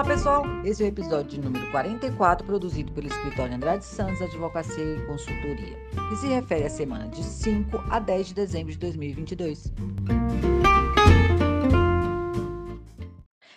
[0.00, 0.44] Olá, pessoal!
[0.64, 5.76] Esse é o episódio de número 44, produzido pelo escritório Andrade Santos Advocacia e Consultoria,
[6.08, 9.70] que se refere à semana de 5 a 10 de dezembro de 2022.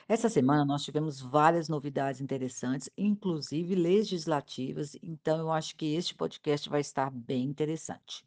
[0.06, 6.70] Essa semana nós tivemos várias novidades interessantes, inclusive legislativas, então eu acho que este podcast
[6.70, 8.22] vai estar bem interessante.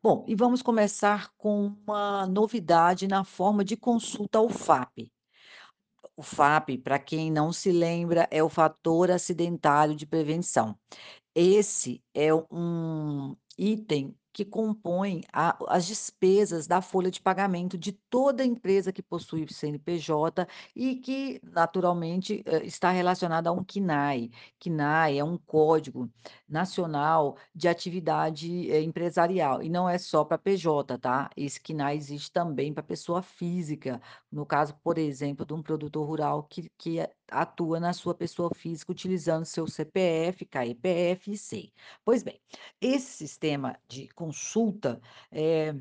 [0.00, 5.10] Bom, e vamos começar com uma novidade na forma de consulta ao FAP.
[6.20, 10.78] O FAP, para quem não se lembra, é o fator acidentário de prevenção.
[11.34, 18.44] Esse é um item que compõe a as despesas da folha de pagamento de toda
[18.44, 24.30] empresa que possui CNPJ e que, naturalmente, hã, está relacionada a um CNAE.
[24.58, 26.10] CNAE é um Código
[26.48, 31.30] Nacional de Atividade, eh, Empresarial, e não é só para PJ, tá.
[31.36, 34.00] Esse CNAE existe também para pessoa física,
[34.30, 36.98] no caso, por exemplo, de um produtor rural que que
[37.30, 41.72] atua na sua pessoa física utilizando seu CPF, CAEPF e SEI.
[42.04, 42.40] Pois bem,
[42.80, 45.00] esse sistema de consulta
[45.32, 45.74] é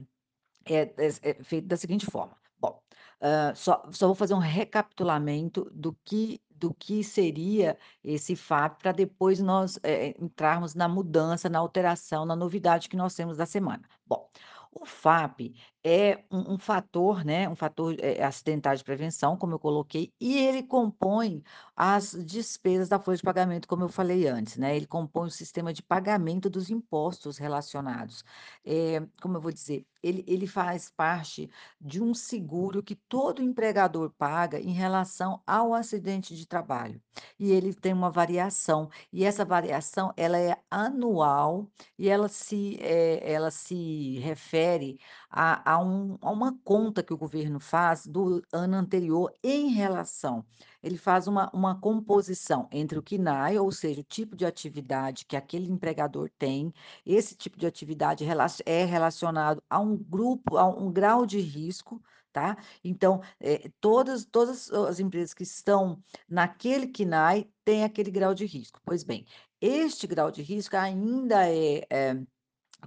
[0.66, 2.82] é é é feito da seguinte forma: bom,
[3.22, 8.92] hã, só só vou fazer um recapitulamento do que do que seria esse FAP para
[8.92, 13.46] depois nós, eh eh, entrarmos na mudança, na alteração, na novidade que nós temos da
[13.46, 13.88] semana.
[14.06, 14.30] Bom,
[14.72, 19.60] o FAP é um um fator, né, um fator, eh, acidentário de prevenção, como eu
[19.60, 21.42] coloquei, e ele compõe
[21.76, 25.72] as despesas da folha de pagamento, como eu falei antes, né, ele compõe o sistema
[25.74, 28.24] de pagamento dos impostos relacionados.
[28.66, 31.50] Eh, como eu vou dizer, ele ele faz parte
[31.80, 37.02] de um seguro que todo empregador paga em relação ao acidente de trabalho,
[37.40, 43.20] e ele tem uma variação, e essa variação ela é anual e ela se, eh,
[43.32, 44.98] ela se refere
[45.30, 50.46] a a um a uma conta que o governo faz do ano anterior em relação
[50.82, 55.36] ele faz uma uma composição entre o CNAE, ou seja, o tipo de atividade que
[55.36, 56.74] aquele empregador tem,
[57.06, 58.26] esse tipo de atividade
[58.66, 62.58] é relacionado a um grupo, a um grau de risco, tá.
[62.84, 68.80] Então, eh, todas todas as empresas que estão naquele CNAE têm aquele grau de risco.
[68.86, 69.26] Pois bem,
[69.62, 72.16] este grau de risco ainda é é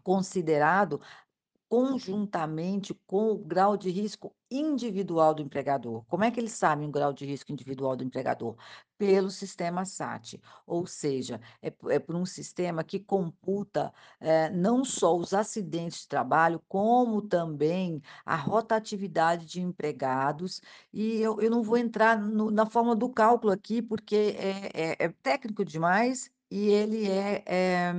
[0.03, 1.01] considerado
[1.73, 6.05] Conjuntamente com o grau de risco individual do empregador.
[6.05, 8.57] Como é que eles sabem o grau de risco individual do empregador?
[8.99, 10.35] Pelo sistema SAT,
[10.67, 13.91] ou seja, é é por um sistema que computa,
[14.21, 20.61] eh, não só os acidentes de trabalho, como também a rotatividade de empregados,
[20.93, 24.97] e eu eu não vou entrar no na forma do cálculo aqui, porque é é
[25.07, 27.93] é técnico demais e ele é, eh,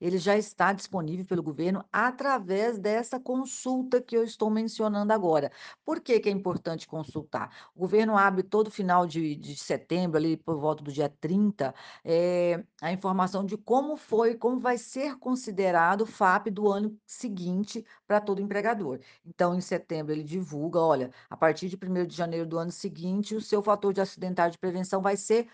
[0.00, 5.50] ele já está disponível pelo governo através dessa consulta que eu estou mencionando agora.
[5.84, 7.70] Por que que é importante consultar?
[7.74, 11.74] O governo abre todo final de de setembro, ali por volta do dia 30,
[12.04, 17.84] eh, a informação de como foi, como vai ser considerado o FAP do ano seguinte
[18.06, 19.00] para todo empregador.
[19.24, 23.34] Então, em setembro, ele divulga: "Olha, a partir de primeiro de janeiro do ano seguinte,
[23.34, 25.48] o seu fator de acidentário de prevenção vai ser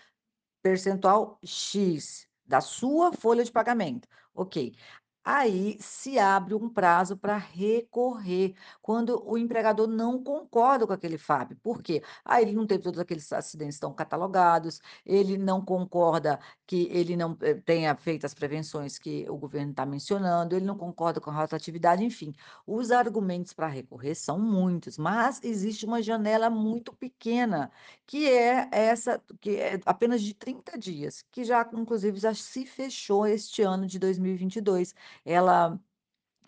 [0.63, 2.27] percentual X".
[2.53, 4.75] Da sua folha de pagamento, ok.
[5.23, 11.55] Aí se abre um prazo para recorrer, quando o empregador não concorda com aquele FAP.
[11.61, 12.03] Por quê?
[12.25, 17.37] Ah, ele não teve todos aqueles acidentes estão catalogados, ele não concorda que ele não,
[17.41, 21.33] eh, tenha feito as prevenções que o governo está mencionando, ele não concorda com a
[21.33, 22.33] rotatividade, enfim.
[22.65, 27.71] Os argumentos para recorrer são muitos, mas existe uma janela muito pequena,
[28.05, 33.25] que é essa que é apenas de 30 dias, que já inclusive já se fechou
[33.27, 34.93] este ano de 2022.
[35.25, 35.79] Ela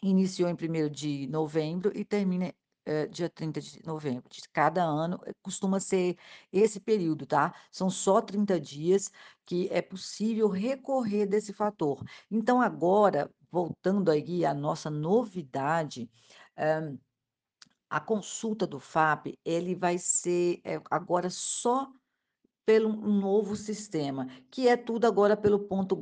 [0.03, 2.53] iniciou em primeiro de novembro e termina,
[2.85, 6.17] eh, dia 30 de novembro de cada ano, eh, costuma ser
[6.51, 7.53] esse período, tá.
[7.71, 9.11] São só 30 dias
[9.45, 12.03] que é possível recorrer desse fator.
[12.29, 16.09] Então agora, voltando aí à nossa novidade,
[16.57, 16.97] hã,
[17.89, 21.91] a consulta do FAP, ele vai ser, eh, agora só
[22.65, 25.95] pelo novo sistema, que é tudo agora pelo ponto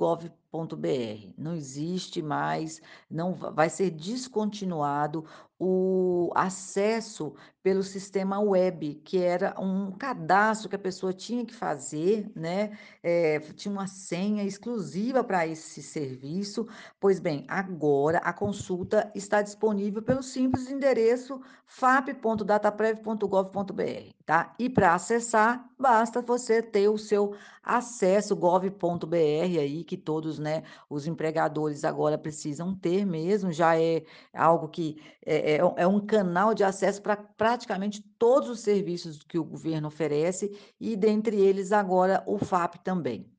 [0.53, 1.33] .gov.br.
[1.37, 5.25] Não existe mais, não va vai ser descontinuado
[5.59, 12.29] o acesso pelo sistema web, que era um cadastro que a pessoa tinha que fazer,
[12.35, 16.67] né, eh, tinha uma senha exclusiva para esse serviço.
[16.99, 24.53] Pois bem, agora a consulta está disponível pelo simples endereço fap.dataprev.gov.br, tá.
[24.59, 27.33] E para acessar, basta você ter o seu
[27.63, 34.03] acesso gov.br aí, que todos né, os empregadores agora precisam ter mesmo, já é
[34.33, 39.19] algo que é é um é um canal de acesso pra praticamente todos os serviços
[39.23, 43.31] que o governo oferece e dentre eles agora o FAP também.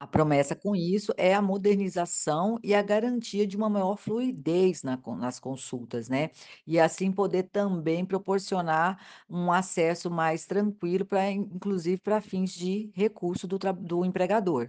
[0.00, 4.96] A promessa com isso é a modernização e a garantia de uma maior fluidez na
[5.18, 6.30] nas consultas, né,
[6.66, 8.98] e assim poder também proporcionar
[9.30, 14.68] um acesso mais tranquilo pra inclusive pra fins de recurso do do empregador.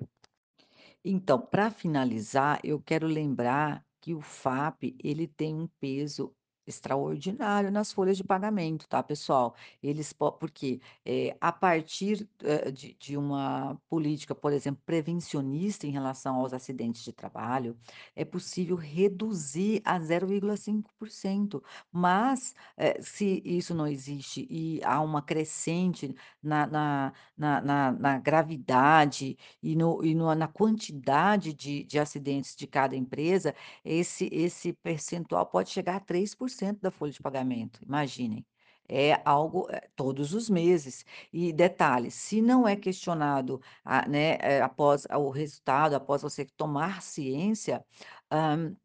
[1.03, 6.35] Então, pra finalizar, eu quero lembrar que o FAP, ele tem um peso
[6.69, 9.55] extraordinário nas folhas de pagamento, tá, pessoal.
[9.81, 15.91] Eles po porque, eh, a partir, hã, de de uma política, por exemplo, prevencionista em
[15.91, 17.77] relação aos acidentes de trabalho,
[18.15, 26.13] é possível reduzir a 0,5%, mas, eh, se isso não existe e há uma crescente
[26.41, 32.55] na na na na na gravidade e no e no na quantidade de de acidentes
[32.55, 38.45] de cada empresa, esse esse percentual pode chegar a 3% da folha de pagamento, imaginem.
[38.91, 41.05] É algo, eh, todos os meses.
[41.31, 47.01] E detalhe, se não é questionado a né, eh, após o resultado, após você tomar
[47.01, 47.85] ciência,
[48.31, 48.75] hã,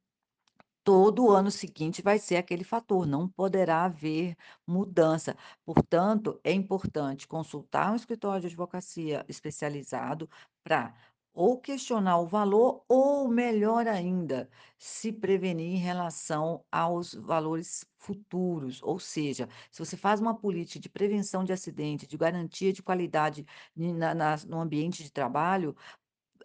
[0.84, 4.36] todo ano seguinte vai ser aquele fator, não poderá haver
[4.66, 5.36] mudança.
[5.64, 10.28] Portanto, é importante consultar um escritório de advocacia especializado
[10.62, 10.94] pra
[11.34, 14.48] ou questionar o valor ou, melhor ainda,
[14.78, 18.82] se prevenir em relação aos valores futuros.
[18.82, 23.44] Ou seja, se você faz uma política de prevenção de acidente, de garantia de qualidade
[23.74, 25.74] na nas no ambiente de trabalho,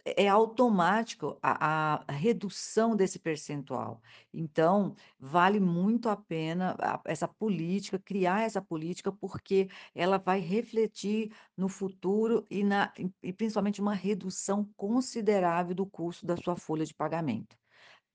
[0.04, 4.00] é automático a a redução desse percentual.
[4.32, 11.68] Então, vale muito a pena essa política, criar essa política, porque ela vai refletir no
[11.68, 12.92] futuro e na
[13.22, 17.59] e principalmente uma redução considerável do custo da sua folha de pagamento.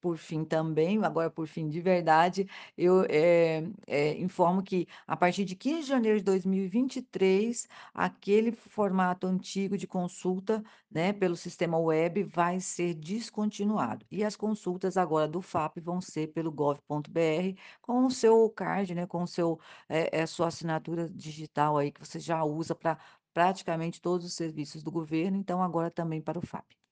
[0.01, 2.47] Por fim também, agora por fim de verdade,
[2.77, 9.25] eu, eh eh, informo que a partir de 15 de janeiro de 2023, aquele formato
[9.25, 14.05] antigo de consulta, né, pelo sistema web vai ser descontinuado.
[14.11, 19.07] E as consultas agora do FAP vão ser pelo gov.br com o seu card, né,
[19.07, 19.59] com o seu
[19.89, 22.97] eh eh, sua assinatura digital aí que você já usa pra
[23.33, 26.84] praticamente todos os serviços do governo, então agora também para o FAP.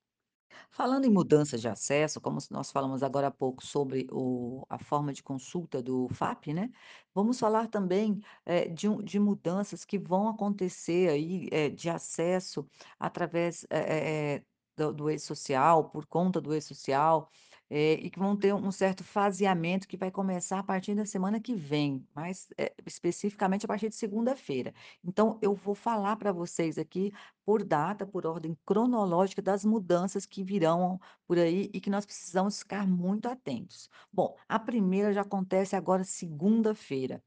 [0.71, 5.13] Falando em mudanças de acesso, como nós falamos agora há pouco sobre o a forma
[5.13, 6.69] de consulta do FAP, né,
[7.13, 12.67] vamos falar também, eh, de de mudanças que vão acontecer aí, eh, de acesso
[12.99, 14.43] através, eh,
[14.77, 17.29] do do E-social, por conta do E-social,
[17.75, 21.39] eh, e que vão ter um certo faseamento que vai começar a partir da semana
[21.39, 24.73] que vem, mais, eh, especificamente a partir de segunda-feira.
[25.03, 27.11] Então eu vou falar pra vocês aqui,
[27.43, 32.59] por data, por ordem cronológica das mudanças que virão por aí e que nós precisamos
[32.59, 33.89] ficar muito atentos.
[34.11, 37.23] Bom, a primeira já acontece agora segunda-feira.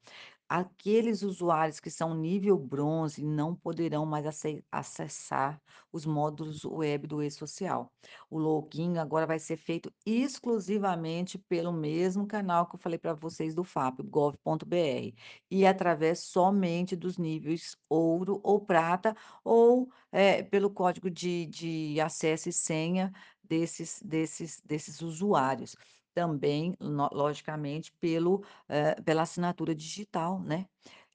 [0.48, 4.24] Aqueles usuários que são nível bronze não poderão mais
[4.70, 5.60] acessar
[5.92, 7.92] os módulos web do E-social.
[8.30, 13.56] O login agora vai ser feito exclusivamente pelo mesmo canal que eu falei pra vocês
[13.56, 15.12] do FAP, gov.br,
[15.50, 22.48] e através somente dos níveis ouro ou prata ou, eh, pelo código de de acesso
[22.48, 23.12] e senha
[23.42, 25.74] desses desses desses usuários.
[26.16, 26.74] Também,
[27.12, 30.66] logicamente, pelo, eh, pela assinatura digital, né.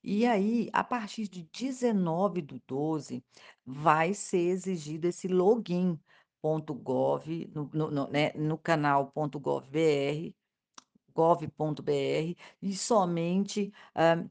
[0.03, 3.23] E aí, a partir de 19/12,
[3.65, 5.99] vai ser exigido esse login
[6.43, 7.25] gov
[7.55, 10.35] no no no, né, no canal gov.br
[11.15, 14.29] gov.br e somente, hã,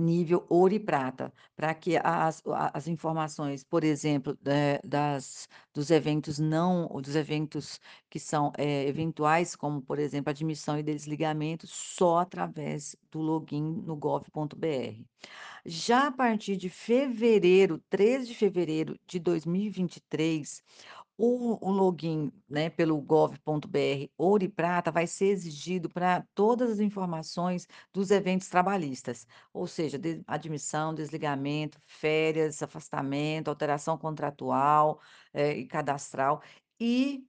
[0.00, 2.42] nível ouro e prata, pra que as
[2.74, 9.54] as informações, por exemplo, eh, das dos eventos não dos eventos que são, eh, eventuais,
[9.56, 15.04] como por exemplo, admissão e desligamento, só através do login no gov.br.
[15.64, 20.62] Já a partir de fevereiro, 13 de fevereiro de 2023,
[21.18, 26.80] o o login, né, pelo gov.br ouro e prata vai ser exigido pra todas as
[26.80, 35.00] informações dos eventos trabalhistas, ou seja, de admissão, desligamento, férias, afastamento, alteração contratual,
[35.34, 36.42] eh, e cadastral.
[36.80, 37.24] E,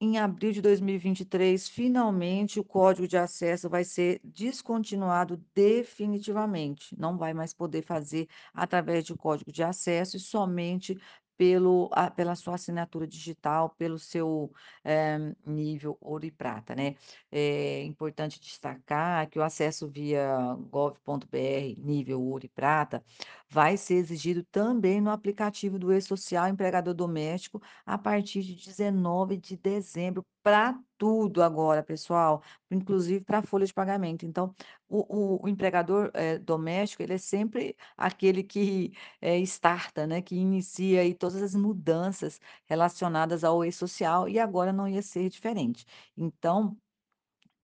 [0.00, 7.34] em abril de 2023, finalmente o código de acesso vai ser descontinuado definitivamente, não vai
[7.34, 10.98] mais poder fazer através de código de acesso e somente
[11.38, 14.52] pelo a pela sua assinatura digital, pelo seu,
[14.84, 16.96] eh, nível ouro e prata, né.
[17.32, 20.36] É importante destacar que o acesso via
[20.70, 23.04] gov.br nível ouro e prata,
[23.48, 29.56] vai ser exigido também no aplicativo do E-Social Empregador Doméstico, a partir de 19 de
[29.56, 34.26] dezembro, pra tudo agora pessoal, inclusive pra folha de pagamento.
[34.26, 34.54] Então,
[34.88, 40.34] o o o empregador, eh, doméstico, ele é sempre aquele que, eh, starta, né, que
[40.36, 45.84] inicia aí todas as mudanças relacionadas ao E-Social e agora não ia ser diferente.
[46.16, 46.76] Então,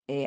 [0.09, 0.25] é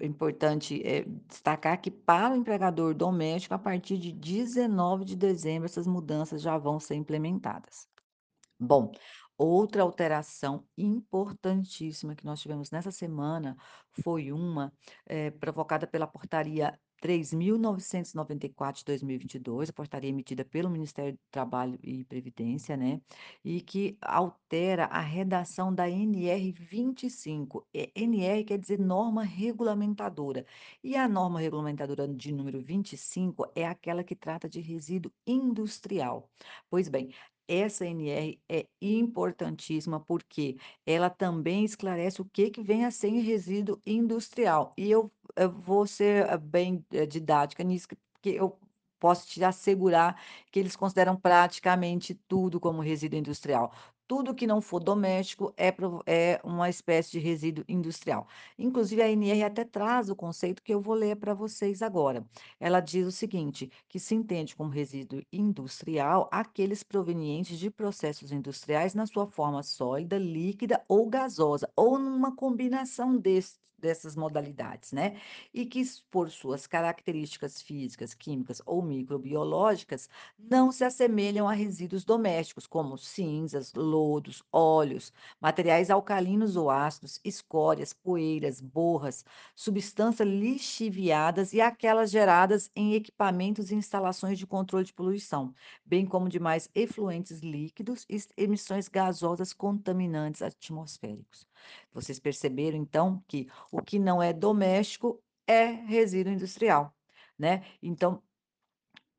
[0.00, 5.66] é importante, eh, destacar que para o empregador doméstico, a partir de 19 de dezembro,
[5.66, 7.88] essas mudanças já vão ser implementadas.
[8.60, 8.92] Bom,
[9.36, 13.56] outra alteração importantíssima que nós tivemos nessa semana,
[14.04, 14.72] foi uma,
[15.06, 22.04] eh, provocada pela portaria 3994 de 2022, a portaria emitida pelo Ministério do Trabalho e
[22.04, 23.00] Previdência, né,
[23.44, 27.66] e que altera a redação da NR 25.
[27.74, 30.44] Eh, NR quer dizer norma regulamentadora,
[30.82, 36.30] e a norma regulamentadora de número 25 é aquela que trata de resíduo industrial.
[36.70, 37.10] Pois bem,
[37.48, 43.80] essa NR é importantíssima, porque ela também esclarece o que que vem a ser resíduo
[43.86, 48.58] industrial, e eu eu vou ser bem, eh, didática nisso, porque eu
[49.00, 53.72] posso te assegurar que eles consideram praticamente tudo como resíduo industrial.
[54.08, 55.68] Tudo que não for doméstico é
[56.06, 58.26] é uma espécie de resíduo industrial.
[58.58, 62.26] Inclusive a NR até traz o conceito que eu vou ler pra vocês agora.
[62.58, 68.94] Ela diz o seguinte, que se entende como resíduo industrial, aqueles provenientes de processos industriais
[68.94, 75.20] na sua forma sólida, líquida ou gasosa, ou numa combinação desse dessas modalidades, né,
[75.54, 80.08] e que por suas características físicas, químicas ou microbiológicas,
[80.38, 87.92] não se assemelham a resíduos domésticos, como cinzas, lodos, óleos, materiais alcalinos ou ácidos, escórias,
[87.92, 95.54] poeiras, borras, substância lixiviadas e aquelas geradas em equipamentos e instalações de controle de poluição,
[95.84, 101.46] bem como demais efluentes líquidos e emissões gasosas contaminantes atmosféricos.
[101.92, 106.94] Vocês perceberam então que o que não é doméstico é resíduo industrial,
[107.38, 107.62] né.
[107.82, 108.22] Então,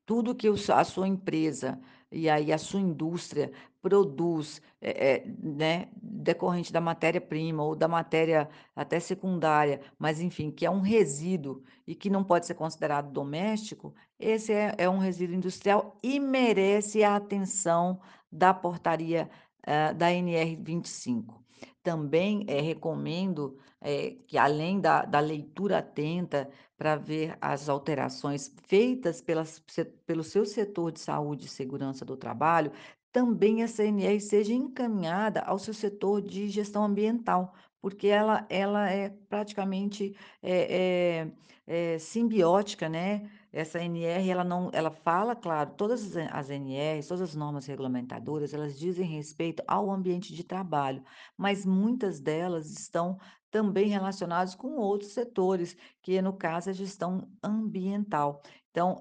[0.06, 1.80] tudo que a sua empresa,
[2.10, 8.48] e aí a sua indústria produz, eh eh, né, decorrente da matéria-prima ou da matéria
[8.74, 13.94] até secundária, mas enfim, que é um resíduo e que não pode ser considerado doméstico,
[14.18, 19.30] esse é é um resíduo industrial e merece a atenção da portaria,
[19.66, 21.42] hã, da NR 25.
[21.82, 29.20] Também, eh, recomendo, eh, que além da da leitura atenta pra ver as alterações feitas
[29.22, 29.58] pelas
[30.06, 32.72] pelo seu setor de saúde e segurança do trabalho,
[33.12, 39.10] também essa NR seja encaminhada ao seu setor de gestão ambiental, porque ela ela é
[39.28, 41.32] praticamente, eh eh
[41.66, 47.34] eh, simbiótica, né, essa NR ela não ela fala, claro, todas as NRs, todas as
[47.34, 51.02] normas regulamentadoras, elas dizem respeito ao ambiente de trabalho,
[51.36, 53.18] mas muitas delas estão
[53.50, 58.42] também relacionadas com outros setores, que no caso é gestão ambiental.
[58.70, 59.00] Então,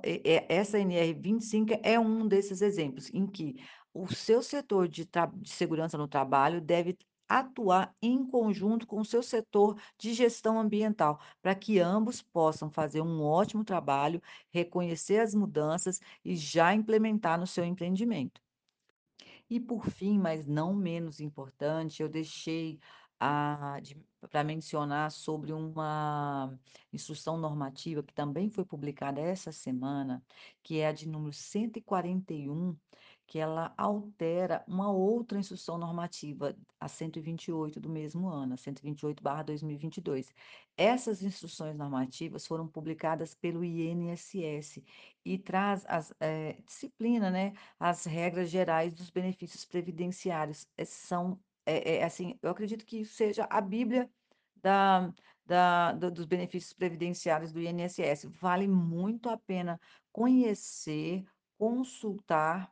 [0.50, 3.56] essa NR 25 é um desses exemplos, em que
[3.94, 6.98] o seu setor de de segurança no trabalho deve
[7.30, 13.02] atuar em conjunto com o seu setor de gestão ambiental, pra que ambos possam fazer
[13.02, 18.42] um ótimo trabalho, reconhecer as mudanças e já implementar no seu empreendimento.
[19.50, 22.80] E por fim, mas não menos importante, eu deixei,
[23.82, 23.98] de
[24.30, 26.54] pra mencionar sobre uma
[26.92, 30.22] instrução normativa que também foi publicada essa semana,
[30.62, 32.76] que é a de número 141,
[33.30, 40.34] que ela altera uma outra instrução normativa, a 128 do mesmo ano, a 128/2022.
[40.76, 44.82] Essas instruções normativas foram publicadas pelo INSS
[45.24, 50.66] e traz as, eh, disciplina, né, as regras gerais dos benefícios previdenciários.
[50.78, 54.10] Eh, são é é assim, eu acredito que seja a bíblia
[54.56, 55.14] da
[55.46, 58.26] da do dos benefícios previdenciários do INSS.
[58.42, 59.80] Vale muito a pena
[60.12, 61.24] conhecer,
[61.58, 62.72] consultar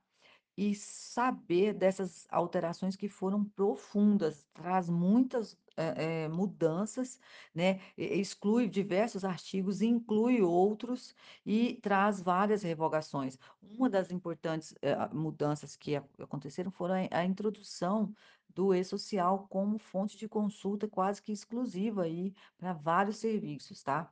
[0.57, 7.19] e saber dessas alterações que foram profundas, traz muitas, eh, mudanças,
[7.53, 11.13] né, exclui diversos artigos, inclui outros
[11.45, 13.37] e traz várias revogações.
[13.61, 18.13] Uma das importantes, a mudanças que aconteceram foram a a introdução
[18.49, 24.11] do E-Social como fonte de consulta quase que exclusiva aí pra vários serviços, tá.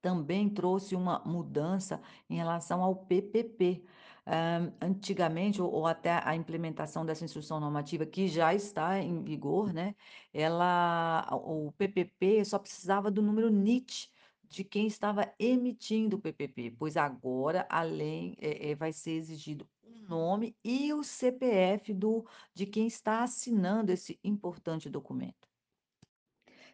[0.00, 3.84] também trouxe uma mudança em relação ao PPP.
[4.80, 9.94] Antigamente, ou ou até a implementação dessa instrução normativa que já está em vigor, né,
[10.32, 14.10] ela o PPP só precisava do número NIT
[14.48, 19.90] de quem estava emitindo o PPP, pois agora além eh eh, vai ser exigido o
[20.08, 25.48] nome e o CPF do de quem está assinando esse importante documento.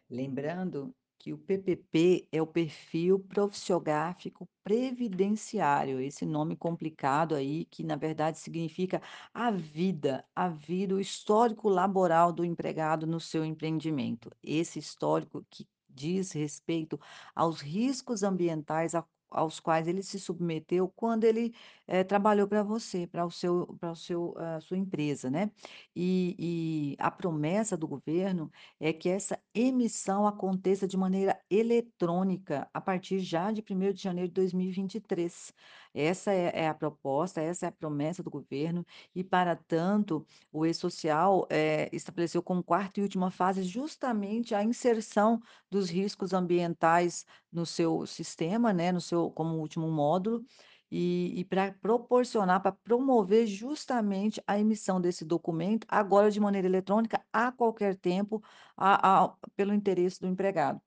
[0.09, 7.95] Lembrando que o PPP é o Perfil Profissiográfico Previdenciário, esse nome complicado aí que na
[7.95, 8.99] verdade significa
[9.31, 14.31] a vida, a vida, o histórico laboral do empregado no seu empreendimento.
[14.41, 16.99] Esse histórico que diz respeito
[17.35, 18.93] aos riscos ambientais
[19.29, 21.53] aos quais ele se submeteu quando ele,
[21.91, 25.51] eh, trabalhou para você, para o seu para o seu a sua empresa, né.
[25.95, 32.81] E e a promessa do governo é que essa emissão aconteça de maneira eletrônica, a
[32.81, 35.53] partir já de 1º de janeiro de 2023.
[35.93, 40.65] Essa é é a proposta, essa é a promessa do governo e, para tanto, o
[40.65, 45.39] E-Social, eh, estabeleceu como 4ª e última fase justamente a inserção
[45.71, 50.43] dos riscos ambientais no seu sistema, né, no seu como último módulo,
[50.91, 57.23] e e pra proporcionar, pra promover justamente a emissão desse documento, agora de maneira eletrônica,
[57.33, 58.41] a qualquer tempo,
[58.77, 60.81] a a pelo interesse do empregado.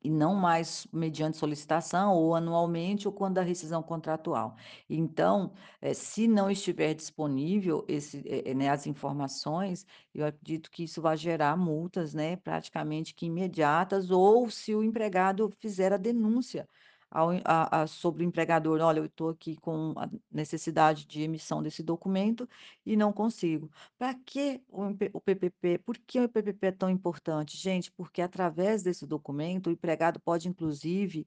[0.00, 4.54] E não mais mediante solicitação ou anualmente ou quando a rescisão contratual.
[4.88, 11.02] Então, eh, se não estiver disponível esse eh, né, as informações, eu acredito que isso
[11.02, 16.68] vai gerar multas, né, praticamente que imediatas ou se o empregado fizer a denúncia
[17.10, 21.62] ao a a sobre o empregador: "Olha, eu estou aqui com a necessidade de emissão
[21.62, 22.48] desse documento
[22.84, 23.70] e não consigo".
[23.98, 24.84] Pra que o
[25.14, 25.78] o PPP?
[25.78, 27.56] Por que o PPP é tão importante?
[27.56, 31.26] Gente, porque através desse documento o empregado pode inclusive,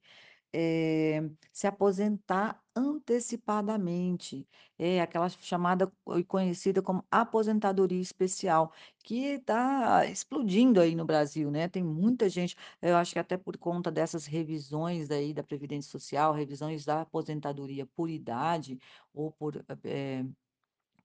[0.53, 4.47] eh, se aposentar antecipadamente.
[4.77, 8.71] É, aquela chamada e conhecida como aposentadoria especial,
[9.03, 13.57] que tá explodindo aí no Brasil, né, tem muita gente eu acho que até por
[13.57, 18.79] conta dessas revisões aí da previdência social, revisões da aposentadoria por idade
[19.13, 20.23] ou por, eh,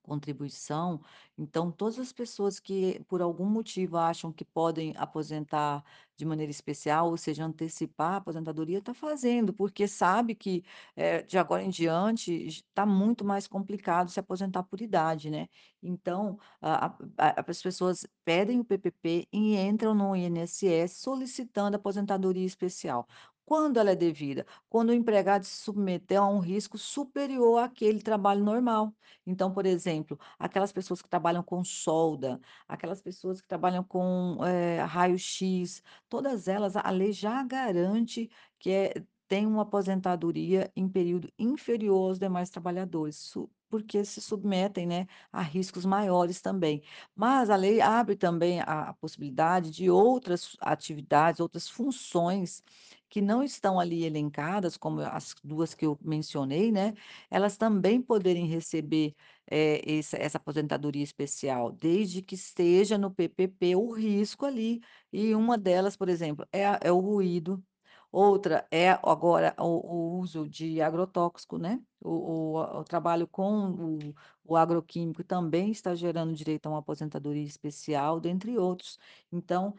[0.07, 1.01] contribuição,
[1.37, 5.83] então todas as pessoas que por algum motivo acham que podem aposentar
[6.17, 10.63] de maneira especial, ou seja, antecipar a aposentadoria, tá fazendo, porque sabe que,
[10.95, 15.47] eh, de agora em diante j tá muito mais complicado se aposentar por idade, né.
[15.83, 23.07] Então, a a as pessoas pedem o PPP e entram no INSS solicitando aposentadoria especial.
[23.47, 24.45] Quando ela é devida?
[24.69, 28.93] Quando o empregado se submeteu a um risco superior àquele trabalho normal.
[29.25, 34.83] Então, por exemplo, aquelas pessoas que trabalham com solda, aquelas pessoas que trabalham com, eh,
[34.83, 38.29] raio-x, todas elas a lei já garante
[38.59, 43.33] que, eh, tem uma aposentadoria em período inferior aos demais trabalhadores,
[43.69, 46.81] porque se submetem, né, a riscos maiores também.
[47.15, 52.61] Mas a lei abre também a a possibilidade de outras atividades, outras funções
[53.09, 56.93] que não estão ali elencadas, como as 2 que eu mencionei, né,
[57.29, 59.13] elas também poderem receber,
[59.49, 65.57] eh, esse essa aposentadoria especial, desde que esteja no PPP o risco ali, e uma
[65.57, 67.63] delas, por exemplo, é é o ruído,
[68.11, 73.99] outra é agora o o uso de agrotóxico, né, o o o trabalho com
[74.43, 78.97] o agroquímico também está gerando direito a uma aposentadoria especial, dentre outros.
[79.31, 79.75] Então,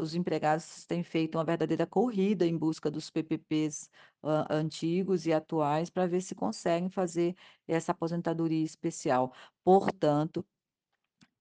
[0.00, 3.88] os empregados têm feito uma verdadeira corrida em busca dos PPPs,
[4.50, 7.34] antigos e atuais pra ver se conseguem fazer
[7.66, 9.32] essa aposentadoria especial.
[9.64, 10.46] Portanto,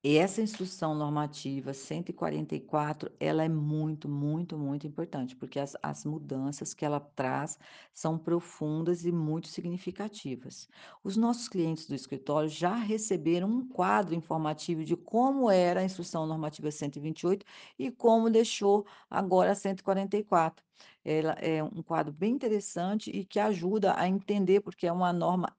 [0.04, 6.84] essa instrução normativa 144, ela é muito, muito, muito importante, porque as as mudanças que
[6.86, 7.58] ela traz
[7.94, 10.68] são profundas e muito significativas.
[11.04, 16.26] Os nossos clientes do escritório já receberam um quadro informativo de como era a instrução
[16.28, 17.46] normativa 128
[17.80, 20.64] e como deixou agora a 144.
[21.06, 25.56] Ela é um quadro bem interessante e que ajuda a entender, porque é uma norma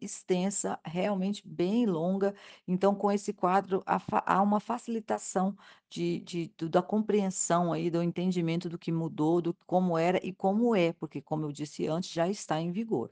[0.00, 2.34] extensa, realmente bem longa,
[2.66, 5.56] então com esse quadro há uma facilitação
[5.90, 10.74] de de da compreensão aí, do entendimento do que mudou, do como era e como
[10.76, 13.10] é, porque como eu disse antes, já está em vigor.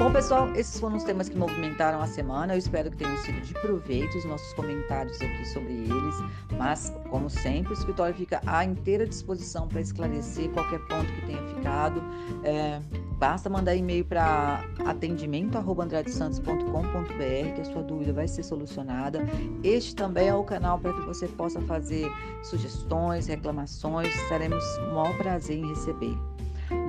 [0.00, 2.54] Bom, pessoal, esses foram os temas que movimentaram a semana.
[2.54, 6.14] Eu espero que tenham sido de proveito os nossos comentários aqui sobre eles.
[6.56, 11.42] Mas, como sempre, o escritório fica à inteira disposição para esclarecer qualquer ponto que tenha
[11.54, 12.02] ficado.
[12.42, 12.80] É,
[13.18, 19.20] basta mandar e-mail para atendimento@andradesantos.com.br que a sua dúvida vai ser solucionada.
[19.62, 22.10] Este também é o canal para que você possa fazer
[22.42, 24.08] sugestões, reclamações.
[24.30, 26.16] Teremos maior prazer em receber.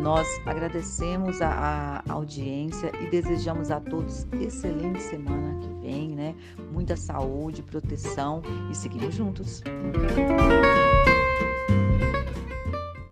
[0.01, 6.35] Nós agradecemos a, a, audiência e desejamos a todos excelente semana que vem, né?
[6.71, 9.61] Muita saúde, proteção e seguimos juntos.
[9.67, 10.80] Música